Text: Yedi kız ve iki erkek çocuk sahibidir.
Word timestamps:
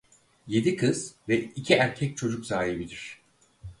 Yedi 0.47 0.75
kız 0.75 1.15
ve 1.29 1.43
iki 1.43 1.73
erkek 1.75 2.17
çocuk 2.17 2.45
sahibidir. 2.45 3.21